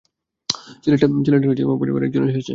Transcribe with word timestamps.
ছেলেটার 0.83 1.09
পরিবারের 1.81 2.07
একজন 2.07 2.23
এসেছে। 2.29 2.49